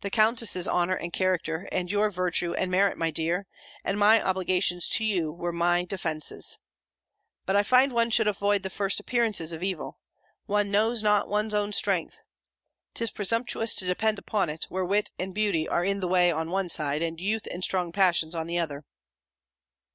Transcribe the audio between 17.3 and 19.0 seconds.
and strong passions on the other."